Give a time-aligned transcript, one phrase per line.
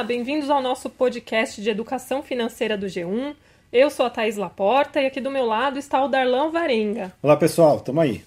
[0.00, 3.36] Olá, bem-vindos ao nosso podcast de educação financeira do G1.
[3.70, 7.12] Eu sou a Thaís Laporta e aqui do meu lado está o Darlão Varenga.
[7.22, 8.24] Olá pessoal, tamo aí.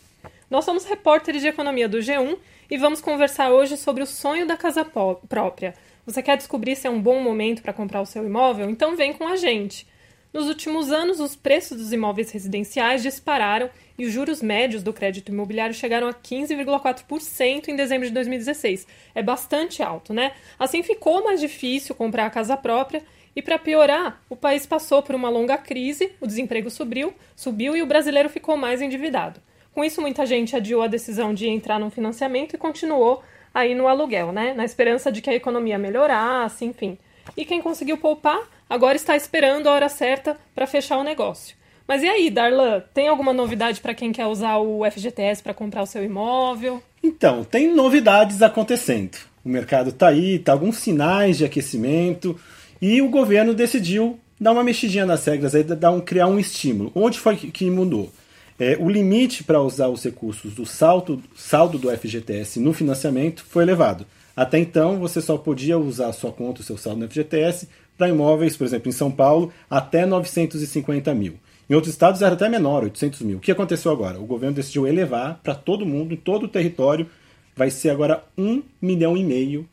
[0.52, 2.38] Nós somos repórteres de economia do G1
[2.70, 5.74] e vamos conversar hoje sobre o sonho da casa própria.
[6.06, 8.70] Você quer descobrir se é um bom momento para comprar o seu imóvel?
[8.70, 9.88] Então vem com a gente.
[10.34, 15.32] Nos últimos anos, os preços dos imóveis residenciais dispararam e os juros médios do crédito
[15.32, 18.88] imobiliário chegaram a 15,4% em dezembro de 2016.
[19.14, 20.32] É bastante alto, né?
[20.58, 23.04] Assim ficou mais difícil comprar a casa própria
[23.36, 27.84] e para piorar, o país passou por uma longa crise, o desemprego subiu, subiu e
[27.84, 29.40] o brasileiro ficou mais endividado.
[29.72, 33.24] Com isso, muita gente adiou a decisão de entrar num financiamento e continuou
[33.54, 34.56] aí no aluguel, né?
[34.56, 36.98] Na esperança de que a economia melhorasse, enfim.
[37.38, 38.42] E quem conseguiu poupar
[38.74, 41.56] agora está esperando a hora certa para fechar o negócio.
[41.88, 45.84] Mas e aí, Darlan, tem alguma novidade para quem quer usar o FGTS para comprar
[45.84, 46.82] o seu imóvel?
[47.04, 49.16] Então, tem novidades acontecendo.
[49.46, 52.36] O mercado está aí, tá alguns sinais de aquecimento
[52.82, 56.92] e o governo decidiu dar uma mexidinha nas regras, aí, dar um, criar um estímulo.
[56.96, 58.12] Onde foi que mudou?
[58.58, 63.62] É, o limite para usar os recursos do saldo, saldo do FGTS no financiamento foi
[63.62, 64.04] elevado.
[64.36, 68.10] Até então, você só podia usar a sua conta, o seu saldo no FGTS, para
[68.10, 71.36] imóveis, por exemplo, em São Paulo, até 950 mil.
[71.70, 73.38] Em outros estados era até menor, 800 mil.
[73.38, 74.20] O que aconteceu agora?
[74.20, 77.08] O governo decidiu elevar para todo mundo, em todo o território,
[77.56, 79.68] vai ser agora um milhão e meio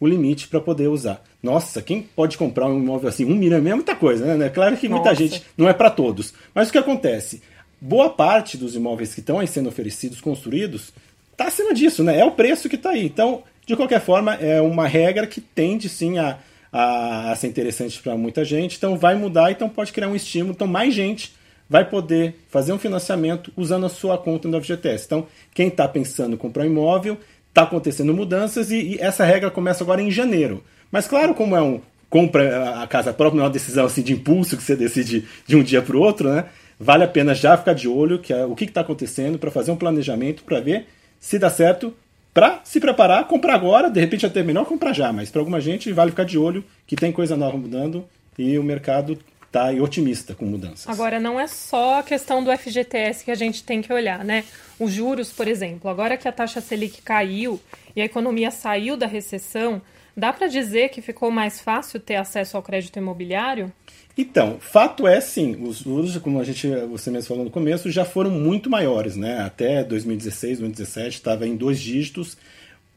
[0.00, 1.22] o limite para poder usar.
[1.42, 3.24] Nossa, quem pode comprar um imóvel assim?
[3.24, 4.48] Um milhão é muita coisa, né?
[4.48, 5.22] Claro que muita Nossa.
[5.22, 6.32] gente, não é para todos.
[6.54, 7.42] Mas o que acontece?
[7.80, 10.92] Boa parte dos imóveis que estão aí sendo oferecidos, construídos,
[11.32, 12.18] está acima disso, né?
[12.18, 13.06] É o preço que está aí.
[13.06, 16.38] Então, de qualquer forma, é uma regra que tende sim a,
[16.72, 18.76] a, a ser interessante para muita gente.
[18.76, 20.52] Então vai mudar, então pode criar um estímulo.
[20.52, 21.32] Então mais gente
[21.68, 25.04] vai poder fazer um financiamento usando a sua conta no FGTS.
[25.06, 29.50] Então quem está pensando em comprar um imóvel, está acontecendo mudanças e, e, essa regra
[29.50, 30.62] começa agora em janeiro.
[30.90, 34.14] Mas claro, como é um compra a casa própria, não é uma decisão assim de
[34.14, 36.46] impulso que você decide de um dia para o outro, né?
[36.80, 39.70] Vale a pena já ficar de olho que é, o que está acontecendo para fazer
[39.72, 40.86] um planejamento para ver
[41.20, 41.92] se dá certo
[42.38, 45.92] para se preparar, comprar agora, de repente até melhor comprar já, mas para alguma gente
[45.92, 48.04] vale ficar de olho que tem coisa nova mudando
[48.38, 50.88] e o mercado está otimista com mudanças.
[50.88, 54.44] Agora, não é só a questão do FGTS que a gente tem que olhar, né?
[54.78, 57.60] Os juros, por exemplo, agora que a taxa Selic caiu
[57.96, 59.82] e a economia saiu da recessão,
[60.18, 63.72] dá para dizer que ficou mais fácil ter acesso ao crédito imobiliário?
[64.16, 68.04] Então, fato é sim, os juros, como a gente, você mesmo falou no começo, já
[68.04, 69.40] foram muito maiores, né?
[69.40, 72.36] Até 2016, 2017 estava em dois dígitos.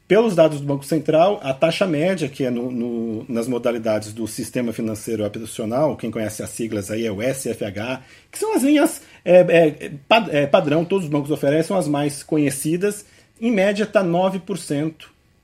[0.07, 4.27] Pelos dados do Banco Central, a taxa média, que é no, no, nas modalidades do
[4.27, 9.01] Sistema Financeiro Operacional, quem conhece as siglas aí é o SFH, que são as linhas
[9.23, 9.91] é, é,
[10.31, 13.05] é, padrão, todos os bancos oferecem, são as mais conhecidas,
[13.39, 14.93] em média está 9%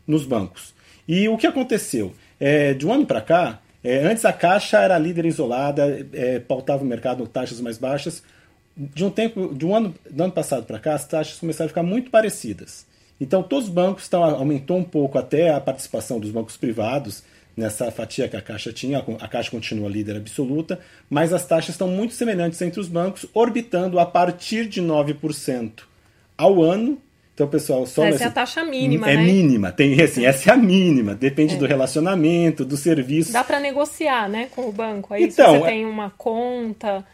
[0.05, 0.75] nos bancos.
[1.07, 2.13] E o que aconteceu?
[2.40, 6.84] É, de um ano para cá, é, antes a Caixa era líder isolada, é, pautava
[6.84, 8.22] o mercado taxas mais baixas.
[8.75, 11.69] De um tempo, de um ano, do ano passado para cá, as taxas começaram a
[11.69, 12.85] ficar muito parecidas.
[13.19, 17.23] Então todos os bancos estão aumentou um pouco até a participação dos bancos privados
[17.56, 19.03] nessa fatia que a Caixa tinha.
[19.19, 20.79] A Caixa continua líder absoluta,
[21.09, 25.84] mas as taxas estão muito semelhantes entre os bancos, orbitando a partir de 9%
[26.38, 27.01] ao ano
[27.37, 29.23] então, pessoal, só essa é a taxa mínima, é né?
[29.23, 31.57] mínima, tem assim, essa é a mínima, depende é.
[31.59, 33.31] do relacionamento, do serviço.
[33.31, 35.13] Dá para negociar, né, com o banco.
[35.13, 35.69] Aí então, se você é...
[35.69, 37.05] tem uma conta,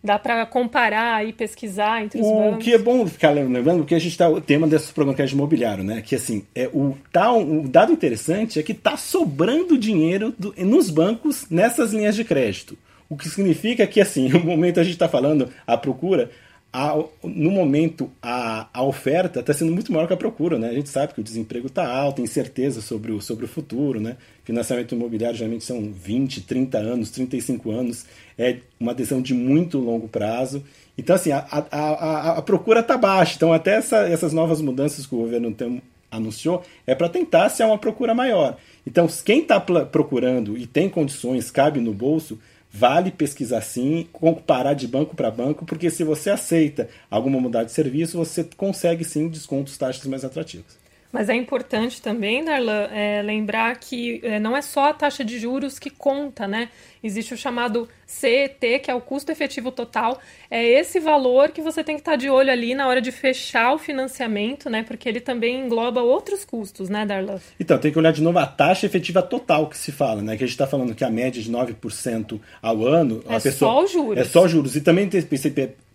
[0.00, 2.54] dá para comparar e pesquisar entre os o bancos.
[2.54, 5.22] O que é bom ficar lembrando que a gente está o tema desse programa que
[5.22, 6.00] é de imobiliário, né?
[6.00, 10.90] Que assim, é o tá o dado interessante é que tá sobrando dinheiro do, nos
[10.90, 12.78] bancos nessas linhas de crédito.
[13.08, 16.30] O que significa que assim, no momento a gente está falando a procura
[16.72, 20.70] a, no momento a, a oferta está sendo muito maior que a procura, né?
[20.70, 24.16] A gente sabe que o desemprego está alto, incerteza sobre o, sobre o futuro, né?
[24.42, 28.06] Financiamento imobiliário geralmente são 20, 30 anos, 35 anos,
[28.38, 30.64] é uma decisão de muito longo prazo.
[30.96, 33.34] Então, assim, a, a, a, a procura está baixa.
[33.36, 37.64] Então, até essa, essas novas mudanças que o governo tem, anunciou é para tentar ser
[37.64, 38.56] uma procura maior.
[38.86, 42.38] Então, quem está procurando e tem condições, cabe no bolso,
[42.72, 47.72] vale pesquisar sim, comparar de banco para banco, porque se você aceita alguma mudança de
[47.72, 50.81] serviço, você consegue sim descontos, taxas mais atrativas.
[51.12, 55.38] Mas é importante também, Darlan, é, lembrar que é, não é só a taxa de
[55.38, 56.70] juros que conta, né?
[57.04, 60.18] Existe o chamado CET, que é o custo efetivo total.
[60.50, 63.74] É esse valor que você tem que estar de olho ali na hora de fechar
[63.74, 64.82] o financiamento, né?
[64.84, 67.40] Porque ele também engloba outros custos, né, Darlan?
[67.60, 70.36] Então, tem que olhar de novo a taxa efetiva total que se fala, né?
[70.36, 73.22] Que a gente está falando que a média de 9% ao ano.
[73.28, 74.18] É pessoa, só os juros.
[74.18, 74.76] É só juros.
[74.76, 75.20] E também tem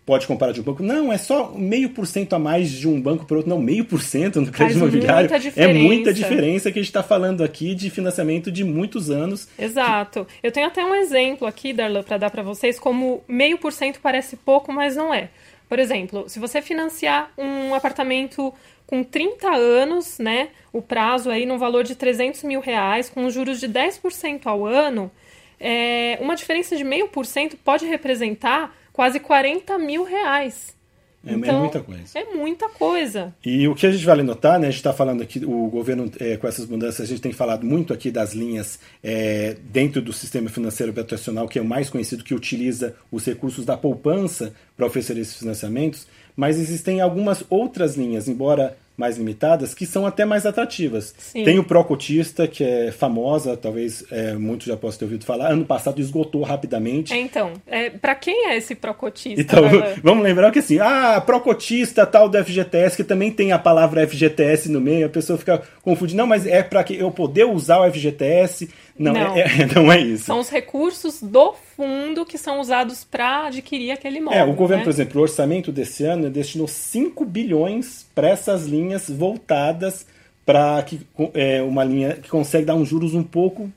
[0.07, 0.81] pode comparar de um banco.
[0.81, 3.50] Não, é só meio por cento a mais de um banco para outro.
[3.50, 5.30] Não, meio por cento no crédito Faz imobiliário.
[5.30, 9.50] Muita é muita diferença que a gente está falando aqui de financiamento de muitos anos.
[9.59, 10.25] Exato.
[10.42, 14.00] Eu tenho até um exemplo aqui, Darlan, para dar para vocês como meio por cento
[14.01, 15.30] parece pouco, mas não é.
[15.68, 18.54] Por exemplo, se você financiar um apartamento
[18.86, 23.59] com 30 anos, né, o prazo aí no valor de 300 mil reais, com juros
[23.59, 25.12] de 10% ao ano,
[25.59, 30.76] é, uma diferença de meio por cento pode representar quase 40 mil reais.
[31.24, 32.04] É, é então, é muita coisa.
[32.16, 33.36] É muita coisa.
[33.46, 34.68] E o que a gente vale notar, né?
[34.68, 37.64] A gente está falando aqui, o governo, é, com essas mudanças, a gente tem falado
[37.64, 42.24] muito aqui das linhas é, dentro do sistema financeiro habitacional, que é o mais conhecido,
[42.24, 48.28] que utiliza os recursos da poupança para oferecer esses financiamentos, mas existem algumas outras linhas,
[48.28, 51.14] embora mais limitadas, que são até mais atrativas.
[51.20, 51.44] Sim.
[51.44, 55.52] Tem o Procotista, que é famosa, talvez é, muitos já possam ter ouvido falar.
[55.52, 57.14] Ano passado esgotou rapidamente.
[57.14, 59.40] É, então, é, para quem é esse Procotista?
[59.40, 59.64] Então,
[60.02, 64.70] vamos lembrar que assim, ah, Procotista tal do FGTS, que também tem a palavra FGTS
[64.70, 66.18] no meio, a pessoa fica confundindo.
[66.18, 68.68] Não, mas é para que eu poder usar o FGTS
[68.98, 69.36] não, não.
[69.36, 70.26] É, é, não é isso.
[70.26, 74.40] São os recursos do fundo que são usados para adquirir aquele imóvel.
[74.40, 74.84] É, o governo, né?
[74.84, 80.06] por exemplo, o orçamento desse ano destinou 5 bilhões para essas linhas voltadas
[80.46, 81.02] para que
[81.34, 83.70] é, uma linha que consegue dar uns juros um pouco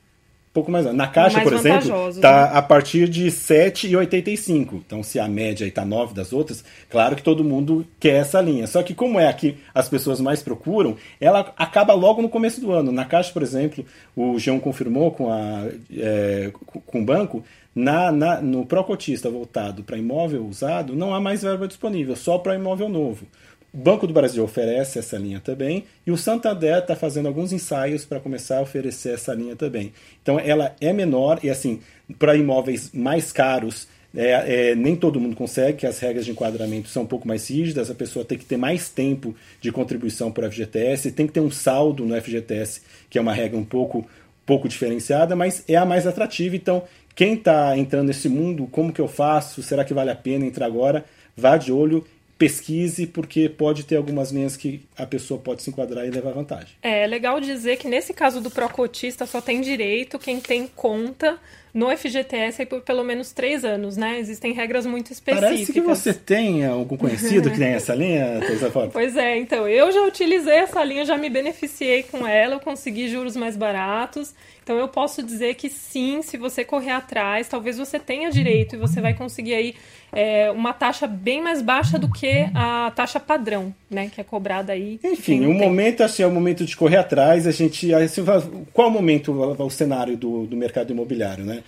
[0.53, 0.85] pouco mais.
[0.93, 2.51] Na Caixa, mais por exemplo, está né?
[2.53, 4.81] a partir de 7,85.
[4.85, 8.67] Então, se a média está 9 das outras, claro que todo mundo quer essa linha.
[8.67, 12.59] Só que como é a que as pessoas mais procuram, ela acaba logo no começo
[12.59, 12.91] do ano.
[12.91, 15.67] Na Caixa, por exemplo, o G1 confirmou com, a,
[15.97, 16.51] é,
[16.85, 17.43] com o banco,
[17.73, 22.55] na, na, no Procotista voltado para imóvel usado, não há mais verba disponível, só para
[22.55, 23.25] imóvel novo.
[23.73, 28.03] O Banco do Brasil oferece essa linha também e o Santander está fazendo alguns ensaios
[28.03, 29.93] para começar a oferecer essa linha também.
[30.21, 31.79] Então ela é menor e assim
[32.19, 36.89] para imóveis mais caros é, é, nem todo mundo consegue, que as regras de enquadramento
[36.89, 40.47] são um pouco mais rígidas, a pessoa tem que ter mais tempo de contribuição para
[40.47, 44.05] o FGTS, tem que ter um saldo no FGTS, que é uma regra um pouco,
[44.45, 46.57] pouco diferenciada, mas é a mais atrativa.
[46.57, 46.83] Então,
[47.15, 49.63] quem está entrando nesse mundo, como que eu faço?
[49.63, 51.05] Será que vale a pena entrar agora?
[51.35, 52.05] Vá de olho
[52.41, 56.69] pesquise, porque pode ter algumas linhas que a pessoa pode se enquadrar e levar vantagem.
[56.81, 61.37] É, é legal dizer que nesse caso do Procotista só tem direito quem tem conta
[61.73, 64.19] no FGTS por pelo menos três anos, né?
[64.19, 65.49] Existem regras muito específicas.
[65.49, 69.91] Parece que você tem algum conhecido que tem essa linha, Teresa Pois é, então, eu
[69.91, 74.33] já utilizei essa linha, já me beneficiei com ela, eu consegui juros mais baratos.
[74.63, 78.77] Então eu posso dizer que sim, se você correr atrás, talvez você tenha direito e
[78.77, 79.75] você vai conseguir aí
[80.13, 84.73] é, uma taxa bem mais baixa do que a taxa padrão, né, que é cobrada
[84.73, 84.99] aí.
[85.03, 87.47] Enfim, o momento assim, é o momento de correr atrás.
[87.47, 88.23] A gente, assim,
[88.71, 91.60] qual o momento, o cenário do, do mercado imobiliário, né?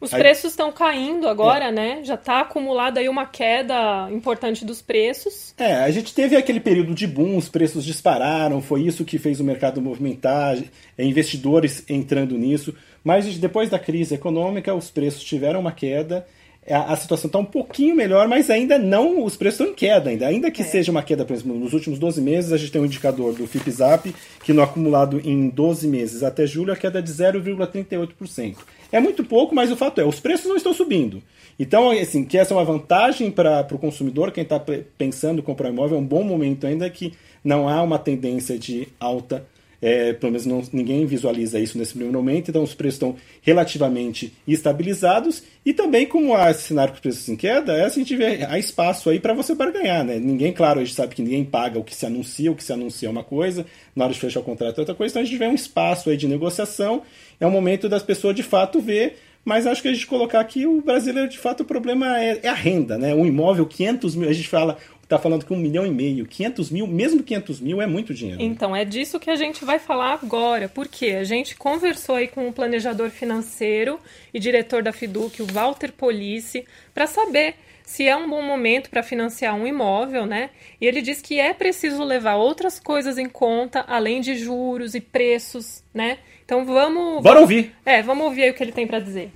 [0.00, 1.72] Os aí, preços estão caindo agora, é.
[1.72, 2.04] né?
[2.04, 5.54] Já está acumulada aí uma queda importante dos preços.
[5.56, 9.40] É, a gente teve aquele período de boom, os preços dispararam, foi isso que fez
[9.40, 10.58] o mercado movimentar,
[10.98, 12.74] é, investidores entrando nisso.
[13.02, 16.26] Mas depois da crise econômica, os preços tiveram uma queda
[16.68, 20.26] a, situação está um pouquinho melhor, mas ainda não, os preços estão em queda ainda.
[20.26, 20.64] Ainda que é.
[20.64, 23.46] seja uma queda, por exemplo, nos últimos 12 meses, a gente tem um indicador do
[23.46, 28.56] FIPZAP, que no acumulado em 12 meses até julho, a queda é de 0,38%.
[28.90, 31.22] É muito pouco, mas o fato é, os preços não estão subindo.
[31.58, 34.60] Então, assim, que essa é uma vantagem para o consumidor, quem está
[34.98, 38.88] pensando em comprar imóvel, é um bom momento ainda que não há uma tendência de
[38.98, 39.46] alta
[39.80, 44.32] é, pelo menos não, ninguém visualiza isso nesse primeiro momento, então os preços estão relativamente
[44.46, 45.42] estabilizados.
[45.64, 48.16] E também como há esse cenário com os preços em queda, é assim, a gente
[48.16, 50.18] vê, há espaço aí para você barganhar, né?
[50.18, 52.72] Ninguém, claro, a gente sabe que ninguém paga o que se anuncia, o que se
[52.72, 55.24] anuncia é uma coisa, na hora de fechar o contrato é outra coisa, então a
[55.24, 57.02] gente vê um espaço aí de negociação,
[57.40, 59.18] é o momento das pessoas de fato ver.
[59.46, 62.48] Mas acho que a gente colocar aqui o brasileiro, de fato, o problema é, é,
[62.48, 63.14] a renda, né?
[63.14, 66.70] Um imóvel, 500 mil, a gente fala, está falando que um milhão e meio, 500
[66.70, 68.40] mil, mesmo 500 mil é muito dinheiro.
[68.40, 68.44] Né?
[68.44, 72.48] Então, é disso que a gente vai falar agora, porque a gente conversou aí com
[72.48, 74.00] o planejador financeiro
[74.34, 79.00] e diretor da Fiduc, o Walter Police, para saber se é um bom momento para
[79.00, 80.50] financiar um imóvel, né?
[80.80, 85.00] E ele diz que é preciso levar outras coisas em conta, além de juros e
[85.00, 86.18] preços, né?
[86.44, 87.22] Então vamos.
[87.22, 87.72] Bora ouvir!
[87.84, 89.30] É, vamos ouvir aí o que ele tem para dizer.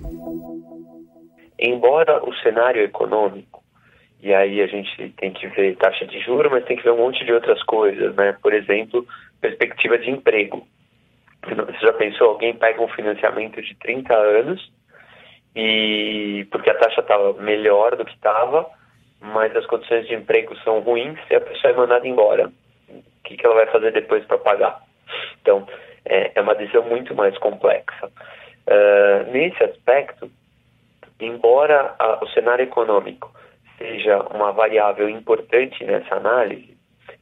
[1.57, 3.50] Embora o cenário econômico
[4.21, 6.97] e aí a gente tem que ver taxa de juros, mas tem que ver um
[6.97, 8.37] monte de outras coisas, né?
[8.41, 9.05] Por exemplo,
[9.41, 10.67] perspectiva de emprego.
[11.43, 14.71] Você já pensou, alguém pega um financiamento de 30 anos
[15.55, 18.69] e porque a taxa estava melhor do que estava,
[19.19, 22.51] mas as condições de emprego são ruins e a pessoa é mandada embora.
[22.89, 24.83] O que, que ela vai fazer depois para pagar?
[25.41, 25.67] Então,
[26.05, 28.07] é, é, uma decisão muito mais complexa.
[28.67, 30.29] Uh, nesse aspecto,
[31.19, 33.31] embora a, o cenário econômico
[33.81, 36.77] seja uma variável importante nessa análise,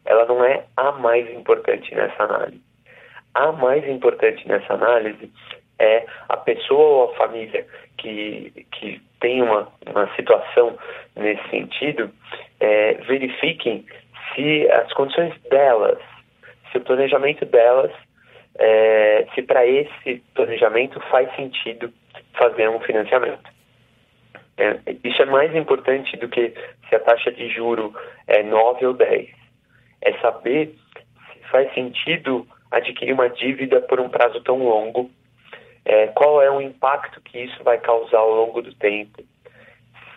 [0.05, 2.61] ela não é a mais importante nessa análise.
[3.33, 5.31] A mais importante nessa análise
[5.79, 7.65] é a pessoa ou a família
[7.97, 10.77] que, que tem uma, uma situação
[11.15, 12.11] nesse sentido,
[12.59, 13.85] é, verifiquem
[14.33, 15.99] se as condições delas,
[16.71, 17.91] se o planejamento delas,
[18.57, 21.93] é, se para esse planejamento faz sentido
[22.33, 23.58] fazer um financiamento.
[24.59, 26.53] É, isso é mais importante do que
[26.89, 27.95] se a taxa de juro
[28.27, 29.29] é 9 ou 10.
[30.01, 30.75] É saber
[31.31, 35.09] se faz sentido adquirir uma dívida por um prazo tão longo,
[35.85, 39.23] é, qual é o impacto que isso vai causar ao longo do tempo,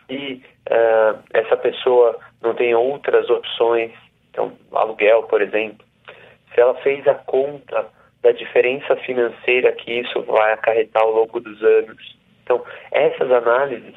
[0.08, 3.92] se uh, essa pessoa não tem outras opções,
[4.30, 5.86] então aluguel, por exemplo,
[6.52, 7.86] se ela fez a conta
[8.22, 12.16] da diferença financeira que isso vai acarretar ao longo dos anos.
[12.42, 13.94] Então, essas análises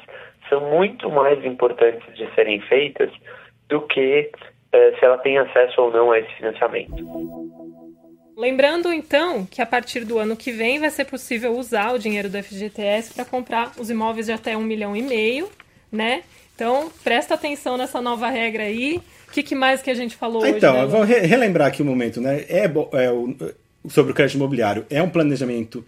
[0.48, 3.10] são muito mais importantes de serem feitas
[3.68, 4.30] do que
[4.74, 6.94] uh, se ela tem acesso ou não a esse financiamento.
[8.36, 12.28] Lembrando então que a partir do ano que vem vai ser possível usar o dinheiro
[12.28, 15.48] do FGTS para comprar os imóveis de até um milhão e meio,
[15.90, 16.22] né?
[16.54, 19.00] Então presta atenção nessa nova regra aí.
[19.26, 20.58] O que, que, mais que a gente falou ah, hoje?
[20.58, 20.86] Então, né?
[20.86, 22.44] vamos relembrar aqui um momento, né?
[22.48, 23.34] É, é o,
[23.88, 24.86] sobre o crédito imobiliário.
[24.90, 25.84] É um planejamento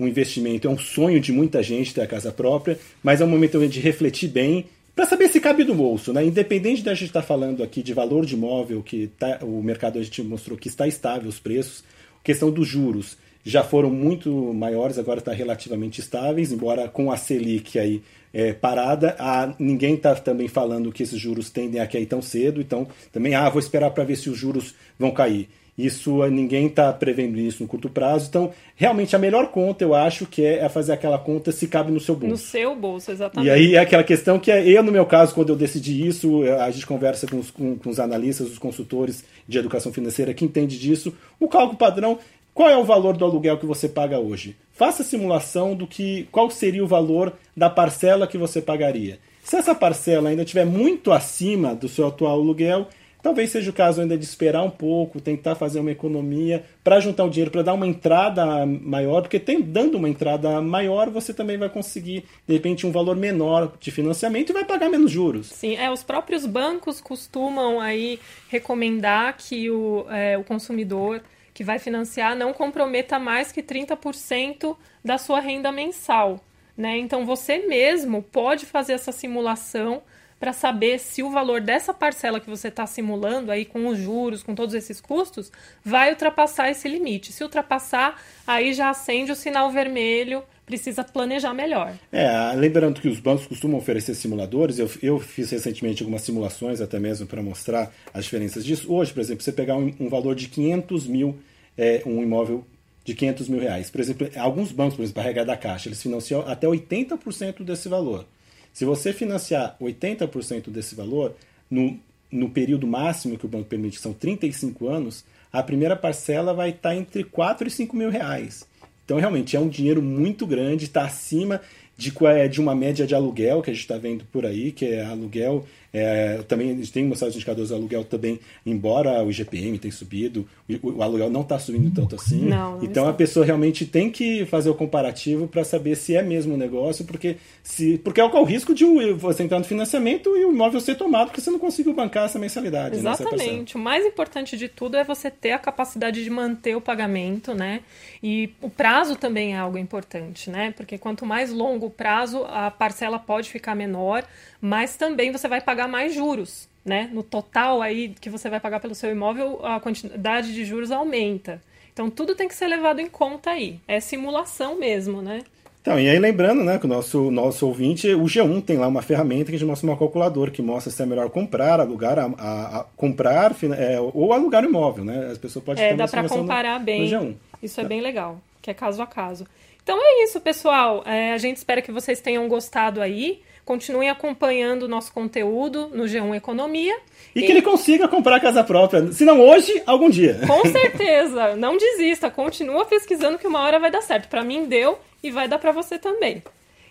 [0.00, 3.28] um investimento, é um sonho de muita gente ter a casa própria, mas é um
[3.28, 6.24] momento de refletir bem para saber se cabe no bolso, né?
[6.24, 9.98] Independente da gente estar tá falando aqui de valor de imóvel, que tá, o mercado
[9.98, 11.84] a gente mostrou que está estável os preços,
[12.22, 17.78] questão dos juros já foram muito maiores, agora está relativamente estáveis, embora com a Selic
[17.78, 18.02] aí
[18.32, 22.60] é, parada, a, ninguém está também falando que esses juros tendem a cair tão cedo,
[22.60, 25.48] então também, ah, vou esperar para ver se os juros vão cair.
[25.84, 28.26] Isso ninguém está prevendo isso no curto prazo.
[28.28, 31.90] Então, realmente a melhor conta, eu acho, que é, é fazer aquela conta se cabe
[31.90, 32.30] no seu bolso.
[32.30, 33.48] No seu bolso, exatamente.
[33.48, 36.42] E aí é aquela questão que é, eu, no meu caso, quando eu decidi isso,
[36.60, 40.44] a gente conversa com os, com, com os analistas, os consultores de educação financeira que
[40.44, 41.14] entende disso.
[41.38, 42.18] O cálculo padrão,
[42.52, 44.56] qual é o valor do aluguel que você paga hoje?
[44.72, 49.18] Faça a simulação do que qual seria o valor da parcela que você pagaria.
[49.42, 52.88] Se essa parcela ainda estiver muito acima do seu atual aluguel,
[53.22, 57.24] Talvez seja o caso ainda de esperar um pouco, tentar fazer uma economia para juntar
[57.24, 61.58] o dinheiro, para dar uma entrada maior, porque tem, dando uma entrada maior, você também
[61.58, 65.48] vai conseguir, de repente, um valor menor de financiamento e vai pagar menos juros.
[65.48, 71.22] Sim, é, os próprios bancos costumam aí recomendar que o, é, o consumidor
[71.52, 76.40] que vai financiar não comprometa mais que 30% da sua renda mensal.
[76.76, 76.96] Né?
[76.96, 80.02] Então você mesmo pode fazer essa simulação
[80.40, 84.42] para saber se o valor dessa parcela que você está simulando aí com os juros,
[84.42, 85.52] com todos esses custos,
[85.84, 87.30] vai ultrapassar esse limite.
[87.30, 91.92] Se ultrapassar, aí já acende o sinal vermelho, precisa planejar melhor.
[92.10, 96.98] É, lembrando que os bancos costumam oferecer simuladores, eu, eu fiz recentemente algumas simulações até
[96.98, 98.90] mesmo para mostrar as diferenças disso.
[98.90, 101.38] Hoje, por exemplo, você pegar um, um valor de 500 mil,
[101.76, 102.64] é, um imóvel
[103.04, 103.90] de 500 mil reais.
[103.90, 108.24] Por exemplo, alguns bancos, por exemplo, a da Caixa, eles financiam até 80% desse valor.
[108.72, 111.34] Se você financiar 80% desse valor,
[111.70, 111.98] no,
[112.30, 116.70] no período máximo que o banco permite, que são 35 anos, a primeira parcela vai
[116.70, 118.66] estar entre 4 e 5 mil reais.
[119.04, 121.60] Então, realmente, é um dinheiro muito grande, está acima
[122.00, 124.86] de, é, de uma média de aluguel que a gente está vendo por aí, que
[124.86, 129.30] é aluguel é, também a gente tem mostrado os indicadores do aluguel também, embora o
[129.30, 130.46] IGPM tenha subido,
[130.82, 132.42] o, o aluguel não está subindo tanto assim.
[132.42, 133.10] Não, não então está.
[133.10, 137.04] a pessoa realmente tem que fazer o comparativo para saber se é mesmo um negócio,
[137.04, 140.94] porque se porque é o risco de você entrar no financiamento e o imóvel ser
[140.94, 142.94] tomado porque você não conseguiu bancar essa mensalidade.
[142.94, 143.76] Né, Exatamente.
[143.76, 147.52] Né, o mais importante de tudo é você ter a capacidade de manter o pagamento,
[147.52, 147.80] né?
[148.22, 150.72] E o prazo também é algo importante, né?
[150.76, 154.24] Porque quanto mais longo prazo, a parcela pode ficar menor,
[154.60, 157.10] mas também você vai pagar mais juros, né?
[157.12, 161.60] No total aí que você vai pagar pelo seu imóvel, a quantidade de juros aumenta.
[161.92, 163.80] Então tudo tem que ser levado em conta aí.
[163.86, 165.42] É simulação mesmo, né?
[165.82, 169.00] Então, e aí lembrando, né, que o nosso, nosso ouvinte, o G1 tem lá uma
[169.00, 172.26] ferramenta que a gente mostra uma calculadora que mostra se é melhor comprar, alugar, a,
[172.38, 175.28] a, a comprar é, ou alugar o imóvel, né?
[175.32, 177.10] As pessoas podem É, dá para comparar no, bem.
[177.10, 179.46] No Isso é bem legal, que é caso a caso.
[179.82, 181.02] Então é isso, pessoal.
[181.06, 183.42] É, a gente espera que vocês tenham gostado aí.
[183.64, 186.96] Continuem acompanhando o nosso conteúdo no G1 Economia.
[187.34, 189.12] E, e, que ele consiga comprar casa própria.
[189.12, 190.40] Se não hoje, algum dia.
[190.46, 191.56] Com certeza.
[191.56, 192.30] não desista.
[192.30, 194.28] Continua pesquisando que uma hora vai dar certo.
[194.28, 196.42] Para mim deu e vai dar para você também.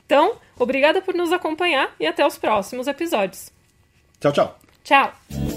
[0.06, 3.52] Então, obrigada por nos acompanhar e até os próximos episódios.
[4.20, 4.60] Tchau, tchau.
[4.84, 5.49] Tchau.